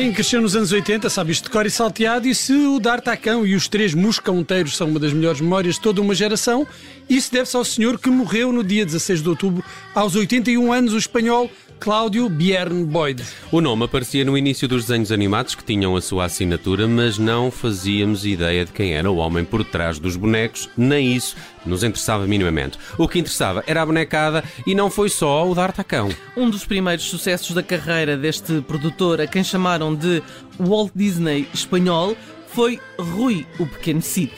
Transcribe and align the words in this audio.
Quem 0.00 0.14
cresceu 0.14 0.40
nos 0.40 0.56
anos 0.56 0.72
80 0.72 1.10
sabe 1.10 1.30
isto. 1.30 1.44
De 1.44 1.50
cor 1.50 1.66
e 1.66 1.70
salteado, 1.70 2.26
e 2.26 2.34
se 2.34 2.54
o 2.54 2.80
D'Artacão 2.80 3.46
e 3.46 3.54
os 3.54 3.68
três 3.68 3.92
moscanteiros 3.92 4.74
são 4.74 4.88
uma 4.88 4.98
das 4.98 5.12
melhores 5.12 5.42
memórias 5.42 5.74
de 5.74 5.82
toda 5.82 6.00
uma 6.00 6.14
geração, 6.14 6.66
isso 7.06 7.30
deve-se 7.30 7.54
ao 7.54 7.62
senhor 7.66 7.98
que 7.98 8.08
morreu 8.08 8.50
no 8.50 8.64
dia 8.64 8.86
16 8.86 9.22
de 9.22 9.28
outubro, 9.28 9.62
aos 9.94 10.16
81 10.16 10.72
anos, 10.72 10.94
o 10.94 10.96
espanhol 10.96 11.50
Cláudio 11.80 12.28
Biern 12.28 12.84
Boyd. 12.84 13.24
O 13.50 13.58
nome 13.58 13.86
aparecia 13.86 14.22
no 14.22 14.36
início 14.36 14.68
dos 14.68 14.84
desenhos 14.84 15.10
animados 15.10 15.54
que 15.54 15.64
tinham 15.64 15.96
a 15.96 16.02
sua 16.02 16.26
assinatura, 16.26 16.86
mas 16.86 17.16
não 17.16 17.50
fazíamos 17.50 18.26
ideia 18.26 18.66
de 18.66 18.70
quem 18.70 18.92
era 18.92 19.10
o 19.10 19.16
homem 19.16 19.46
por 19.46 19.64
trás 19.64 19.98
dos 19.98 20.14
bonecos, 20.14 20.68
nem 20.76 21.14
isso 21.16 21.34
nos 21.64 21.82
interessava 21.82 22.26
minimamente. 22.26 22.78
O 22.98 23.08
que 23.08 23.18
interessava 23.18 23.64
era 23.66 23.80
a 23.80 23.86
bonecada 23.86 24.44
e 24.66 24.74
não 24.74 24.90
foi 24.90 25.08
só 25.08 25.50
o 25.50 25.54
D'Artacão. 25.54 26.10
Um 26.36 26.50
dos 26.50 26.66
primeiros 26.66 27.06
sucessos 27.06 27.54
da 27.54 27.62
carreira 27.62 28.14
deste 28.14 28.60
produtor, 28.60 29.18
a 29.18 29.26
quem 29.26 29.42
chamaram 29.42 29.94
de 29.94 30.22
Walt 30.58 30.92
Disney 30.94 31.48
espanhol, 31.54 32.14
foi 32.48 32.78
Rui, 32.98 33.46
o 33.58 33.64
Pequeno 33.64 34.02
Cid. 34.02 34.30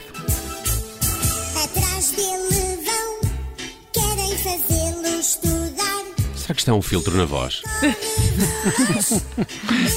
Será 6.52 6.55
que 6.55 6.61
isto 6.61 6.70
é 6.70 6.74
um 6.74 6.83
filtro 6.83 7.16
na 7.16 7.24
voz? 7.24 7.62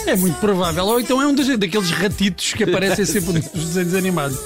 É 0.08 0.16
muito 0.16 0.40
provável. 0.40 0.86
Ou 0.86 1.00
então 1.00 1.22
é 1.22 1.28
um 1.28 1.34
dos- 1.34 1.48
daqueles 1.58 1.90
ratitos 1.92 2.54
que 2.54 2.64
aparecem 2.64 3.06
sempre 3.06 3.34
nos 3.34 3.50
desenhos 3.50 3.94
animados. 3.94 4.38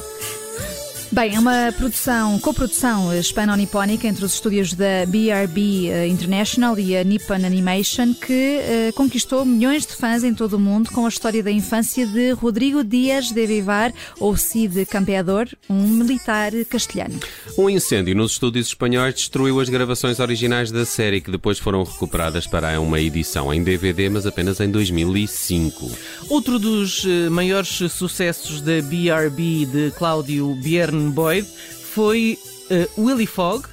Bem, 1.11 1.35
é 1.35 1.39
uma 1.39 1.73
produção, 1.75 2.38
coprodução 2.38 3.11
hispano-nipónica 3.17 4.07
entre 4.07 4.23
os 4.23 4.35
estúdios 4.35 4.73
da 4.73 5.07
BRB 5.07 5.89
eh, 5.89 6.07
International 6.07 6.77
e 6.77 6.95
a 6.95 7.03
Nippon 7.03 7.33
Animation 7.33 8.13
que 8.13 8.59
eh, 8.59 8.91
conquistou 8.93 9.43
milhões 9.43 9.87
de 9.87 9.95
fãs 9.95 10.23
em 10.23 10.35
todo 10.35 10.53
o 10.53 10.59
mundo 10.59 10.91
com 10.91 11.07
a 11.07 11.09
história 11.09 11.41
da 11.41 11.49
infância 11.49 12.05
de 12.05 12.31
Rodrigo 12.33 12.83
Dias 12.83 13.31
de 13.31 13.47
Vivar, 13.47 13.91
ou 14.19 14.37
Cid 14.37 14.85
Campeador, 14.85 15.47
um 15.67 15.87
militar 15.87 16.52
castelhano. 16.69 17.19
Um 17.57 17.67
incêndio 17.67 18.15
nos 18.15 18.33
estúdios 18.33 18.67
espanhóis 18.67 19.15
destruiu 19.15 19.59
as 19.59 19.67
gravações 19.67 20.19
originais 20.19 20.69
da 20.69 20.85
série, 20.85 21.21
que 21.21 21.31
depois 21.31 21.57
foram 21.57 21.83
recuperadas 21.83 22.45
para 22.45 22.80
uma 22.80 22.99
edição 22.99 23.52
em 23.52 23.63
DVD, 23.63 24.09
mas 24.09 24.27
apenas 24.27 24.59
em 24.59 24.69
2005. 24.69 25.89
Outro 26.30 26.59
dos 26.59 27.03
eh, 27.03 27.30
maiores 27.30 27.80
sucessos 27.91 28.61
da 28.61 28.80
BRB 28.83 29.65
de 29.65 29.91
Cláudio 29.97 30.53
Biern 31.00 31.14
Boyd 31.14 31.45
foi 31.94 32.38
eh, 32.69 32.88
Willy 32.97 33.25
Fogg, 33.25 33.67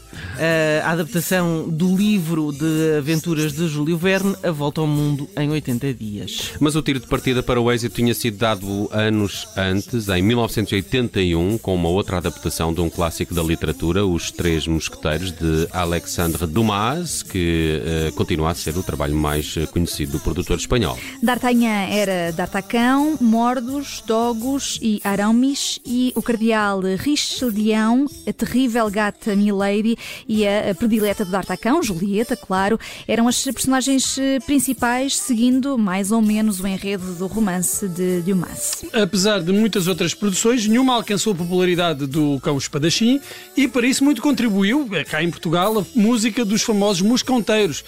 a 0.83 0.91
adaptação 0.91 1.69
do 1.69 1.97
livro 1.97 2.53
de 2.53 2.99
aventuras 2.99 3.53
de 3.53 3.67
Júlio 3.69 3.97
Verne, 3.97 4.35
A 4.43 4.51
Volta 4.51 4.81
ao 4.81 4.87
Mundo 4.87 5.29
em 5.37 5.51
80 5.51 5.95
Dias. 5.95 6.53
Mas 6.61 6.77
o 6.77 6.83
tiro 6.83 7.01
de 7.01 7.07
partida 7.07 7.43
para 7.43 7.61
o 7.61 7.71
êxito 7.71 7.95
tinha 7.95 8.15
sido 8.15 8.39
dado 8.39 8.89
anos 8.93 9.49
antes, 9.57 10.09
em 10.09 10.23
1981, 10.23 11.59
com 11.59 11.75
uma 11.75 11.89
outra 11.89 12.19
adaptação 12.19 12.73
de 12.73 12.81
um 12.81 12.91
clássico 12.91 13.35
da 13.35 13.43
literatura, 13.43 14.05
Os 14.07 14.31
Três 14.31 14.67
Mosqueteiros, 14.67 15.33
de 15.33 15.69
Alexandre 15.73 16.47
Dumas, 16.47 17.23
que 17.23 17.81
eh, 17.85 18.13
continua 18.15 18.51
a 18.51 18.55
ser 18.55 18.77
o 18.77 18.83
trabalho 18.83 19.15
mais 19.15 19.55
conhecido 19.73 20.13
do 20.13 20.21
produtor 20.21 20.59
espanhol. 20.59 20.99
D'Artagnan 21.23 21.89
era 21.91 22.33
D'Artacão, 22.33 23.17
Mordos, 23.21 24.03
Dogos 24.07 24.79
e 24.83 25.01
Aramis 25.05 25.81
e 25.85 26.13
o 26.15 26.23
cardeal 26.23 26.81
Richelieu, 26.81 28.07
a 28.27 28.33
terrível 28.33 28.91
gata 28.91 29.35
Milady 29.35 29.97
e 30.29 30.47
a, 30.47 30.75
predileta 30.75 31.25
de 31.25 31.31
D'Artacão, 31.31 31.83
Julieta, 31.83 32.37
claro, 32.37 32.79
eram 33.07 33.29
as 33.29 33.43
personagens 33.45 34.19
eh, 34.19 34.41
principais, 34.41 35.17
seguindo 35.17 35.79
mais 35.79 36.11
ou 36.13 36.21
menos 36.21 36.61
o 36.61 36.67
enredo 36.67 37.15
do 37.15 37.27
romance 37.27 37.89
de 37.89 38.21
Dumas. 38.23 38.85
Apesar 38.93 39.41
de 39.41 39.53
muitas 39.53 39.87
outras 39.87 40.15
produções, 40.15 40.67
nenhuma 40.67 40.95
alcançou 40.95 41.33
a 41.33 41.37
popularidade 41.37 42.07
do 42.07 42.41
Cão 42.41 42.57
Espadachim 42.59 43.21
e 43.57 43.69
para 43.69 43.87
isso 43.87 44.05
muito 44.05 44.23
contribuiu, 44.23 44.89
eh, 44.93 45.05
cá 45.05 45.23
em 45.23 45.31
Portugal, 45.31 45.79
a 45.79 45.85
música 45.95 46.45
dos 46.45 46.63
famosos 46.63 47.03
Mosconteiros, 47.03 47.85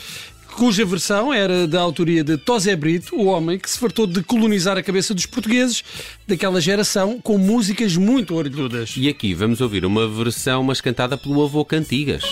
cuja 0.59 0.85
versão 0.85 1.33
era 1.33 1.69
da 1.69 1.81
autoria 1.81 2.25
de 2.25 2.37
Tosé 2.37 2.75
Brito, 2.75 3.15
o 3.15 3.27
homem 3.27 3.57
que 3.57 3.71
se 3.71 3.79
fartou 3.79 4.09
de 4.09 4.25
colonizar 4.25 4.77
a 4.77 4.83
cabeça 4.83 5.15
dos 5.15 5.25
portugueses 5.25 5.85
daquela 6.27 6.61
geração 6.61 7.21
com 7.21 7.39
músicas 7.39 7.97
muito 7.97 8.35
orelhudas. 8.35 8.95
E 8.97 9.09
aqui 9.09 9.35
vamos 9.35 9.61
ouvir 9.61 9.85
uma 9.85 10.09
versão, 10.09 10.65
mas 10.65 10.81
cantada 10.81 11.17
pelo 11.17 11.45
avô 11.45 11.65
Cantigas. 11.65 12.25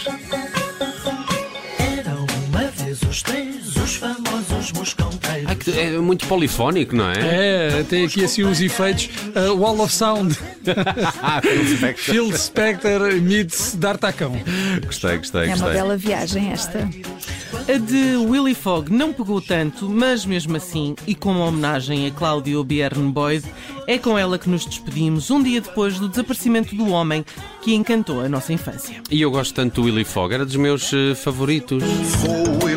É 5.69 5.99
muito 5.99 6.27
polifónico, 6.27 6.95
não 6.95 7.11
é? 7.11 7.79
É, 7.81 7.83
tem 7.89 8.05
aqui 8.05 8.25
assim 8.25 8.43
os 8.45 8.61
efeitos 8.61 9.09
uh, 9.35 9.55
Wall 9.57 9.81
of 9.81 9.93
Sound, 9.93 10.37
Phil 11.97 12.37
Spector 12.37 13.13
meets 13.21 13.75
D'Artacão. 13.75 14.33
Gostei, 14.85 15.19
gostei, 15.19 15.43
É 15.43 15.47
uma 15.47 15.53
gostei. 15.57 15.73
bela 15.73 15.97
viagem 15.97 16.51
esta. 16.53 16.89
A 17.69 17.79
de 17.79 18.17
Willy 18.17 18.55
Fogg 18.55 18.93
não 18.93 19.13
pegou 19.13 19.41
tanto, 19.41 19.89
mas 19.89 20.25
mesmo 20.25 20.57
assim, 20.57 20.95
e 21.07 21.15
como 21.15 21.41
homenagem 21.41 22.07
a 22.07 22.11
Cláudio 22.11 22.63
Biern 22.63 23.11
Boyd, 23.11 23.45
é 23.89 23.99
com 23.99 24.19
ela 24.19 24.39
que 24.39 24.49
nos 24.49 24.65
despedimos 24.67 25.31
um 25.31 25.43
dia 25.43 25.61
depois 25.61 25.99
do 25.99 26.09
desaparecimento 26.09 26.75
do 26.77 26.89
homem 26.89 27.25
que 27.63 27.75
encantou 27.75 28.21
a 28.21 28.29
nossa 28.29 28.53
infância. 28.53 29.01
E 29.11 29.21
eu 29.21 29.31
gosto 29.31 29.55
tanto 29.55 29.81
do 29.81 29.87
Willy 29.87 30.05
Fogg, 30.05 30.35
era 30.35 30.45
dos 30.45 30.57
meus 30.57 30.93
eh, 30.93 31.15
favoritos. 31.15 31.83
Sou 32.21 32.69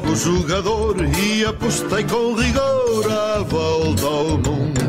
Willy 0.00 0.06
Fogg, 0.06 0.08
o 0.08 0.16
jogador, 0.16 0.96
e 1.18 1.44
apostei 1.44 2.04
com 2.04 2.34
rigor 2.34 3.10
a 3.10 3.42
volta 3.42 4.06
ao 4.06 4.38
mundo. 4.38 4.80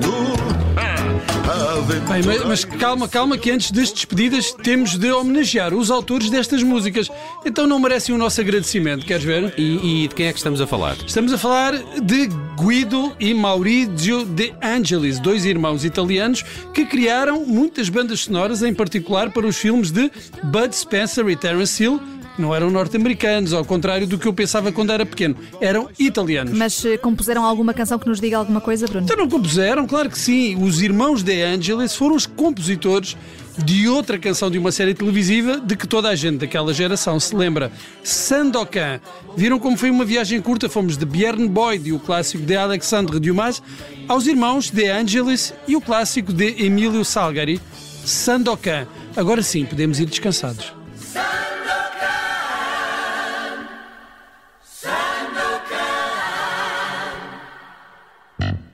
Aventura 1.51 2.13
Bem, 2.13 2.23
mas, 2.23 2.45
mas 2.45 2.65
calma, 2.65 3.07
calma, 3.07 3.37
que 3.37 3.51
antes 3.51 3.71
das 3.71 3.91
despedidas 3.91 4.53
temos 4.53 4.97
de 4.97 5.11
homenagear 5.11 5.73
os 5.73 5.91
autores 5.91 6.29
destas 6.29 6.63
músicas. 6.63 7.09
Então 7.45 7.67
não 7.67 7.79
merecem 7.79 8.15
o 8.15 8.17
nosso 8.17 8.39
agradecimento, 8.39 9.05
queres 9.05 9.23
ver? 9.23 9.53
E, 9.57 10.03
e 10.03 10.07
de 10.07 10.15
quem 10.15 10.27
é 10.27 10.31
que 10.31 10.37
estamos 10.37 10.61
a 10.61 10.67
falar? 10.67 10.95
Estamos 11.05 11.33
a 11.33 11.37
falar 11.37 11.73
de 12.01 12.29
Guido 12.57 13.13
e 13.19 13.33
Maurizio 13.33 14.23
De 14.25 14.53
Angelis, 14.61 15.19
dois 15.19 15.43
irmãos 15.45 15.83
italianos 15.83 16.43
que 16.73 16.85
criaram 16.85 17.45
muitas 17.45 17.89
bandas 17.89 18.21
sonoras, 18.21 18.61
em 18.63 18.73
particular 18.73 19.31
para 19.31 19.45
os 19.45 19.57
filmes 19.57 19.91
de 19.91 20.09
Bud 20.43 20.73
Spencer 20.75 21.27
e 21.27 21.35
Terence 21.35 21.83
Hill, 21.83 21.99
não 22.41 22.53
eram 22.53 22.69
norte-americanos, 22.69 23.53
ao 23.53 23.63
contrário 23.63 24.07
do 24.07 24.17
que 24.17 24.27
eu 24.27 24.33
pensava 24.33 24.71
quando 24.71 24.91
era 24.91 25.05
pequeno. 25.05 25.35
Eram 25.61 25.87
italianos. 25.97 26.57
Mas 26.57 26.83
eh, 26.83 26.97
compuseram 26.97 27.45
alguma 27.45 27.73
canção 27.73 27.97
que 27.97 28.07
nos 28.07 28.19
diga 28.19 28.37
alguma 28.37 28.59
coisa, 28.59 28.87
Bruno? 28.87 29.05
Então 29.05 29.15
não 29.15 29.29
compuseram? 29.29 29.87
Claro 29.87 30.09
que 30.09 30.19
sim. 30.19 30.61
Os 30.61 30.81
irmãos 30.81 31.23
De 31.23 31.41
Angelis 31.41 31.95
foram 31.95 32.15
os 32.15 32.25
compositores 32.25 33.15
de 33.57 33.87
outra 33.87 34.17
canção 34.17 34.49
de 34.49 34.57
uma 34.57 34.71
série 34.71 34.93
televisiva 34.93 35.59
de 35.59 35.75
que 35.75 35.87
toda 35.87 36.09
a 36.09 36.15
gente 36.15 36.39
daquela 36.39 36.73
geração 36.73 37.19
se 37.19 37.35
lembra. 37.35 37.71
Sandokan. 38.03 38.99
Viram 39.35 39.59
como 39.59 39.77
foi 39.77 39.89
uma 39.89 40.05
viagem 40.05 40.41
curta? 40.41 40.69
Fomos 40.69 40.97
de 40.97 41.05
Björn 41.05 41.47
Boyd 41.47 41.89
e 41.89 41.93
o 41.93 41.99
clássico 41.99 42.43
de 42.43 42.55
Alexandre 42.55 43.19
Dumas 43.19 43.61
aos 44.07 44.27
irmãos 44.27 44.69
De 44.69 44.89
Angelis 44.89 45.53
e 45.67 45.75
o 45.75 45.81
clássico 45.81 46.33
de 46.33 46.65
Emílio 46.65 47.03
Salgari, 47.05 47.61
Sandokan. 48.05 48.87
Agora 49.15 49.41
sim, 49.41 49.65
podemos 49.65 49.99
ir 49.99 50.05
descansados. 50.05 50.80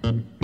Mm-hmm. 0.07 0.36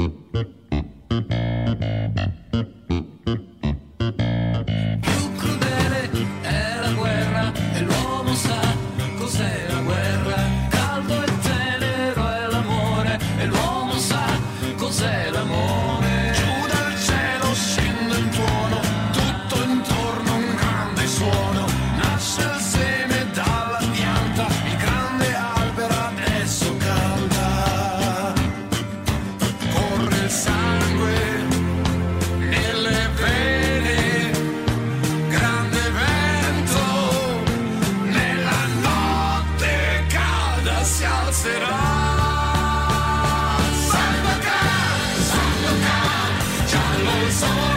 Sandokan, 47.33 47.72